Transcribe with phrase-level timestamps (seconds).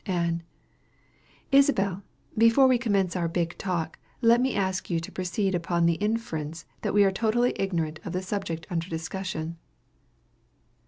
[0.07, 0.41] Ann.
[1.51, 2.01] Isabel,
[2.35, 6.65] before we commence our "big talk," let me ask you to proceed upon the inference
[6.81, 9.57] that we are totally ignorant of the subject under discussion.